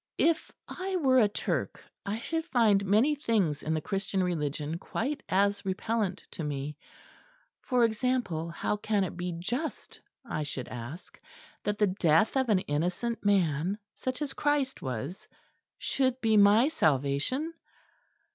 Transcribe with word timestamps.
If 0.17 0.51
I 0.67 0.95
were 0.95 1.19
a 1.19 1.27
Turk 1.29 1.79
I 2.07 2.17
should 2.17 2.45
find 2.45 2.83
many 2.83 3.13
things 3.13 3.61
in 3.61 3.75
the 3.75 3.81
Christian 3.81 4.23
religion 4.23 4.79
quite 4.79 5.21
as 5.29 5.63
repellent 5.63 6.25
to 6.31 6.43
me; 6.43 6.75
for 7.61 7.83
example, 7.83 8.49
how 8.49 8.77
can 8.77 9.03
it 9.03 9.15
be 9.15 9.31
just, 9.37 10.01
I 10.25 10.41
should 10.41 10.69
ask, 10.69 11.21
that 11.63 11.77
the 11.77 11.85
death 11.85 12.35
of 12.35 12.49
an 12.49 12.61
innocent 12.61 13.23
man, 13.23 13.77
such 13.93 14.23
as 14.23 14.33
Christ 14.33 14.81
was, 14.81 15.27
should 15.77 16.19
be 16.19 16.35
my 16.35 16.67
salvation? 16.69 17.53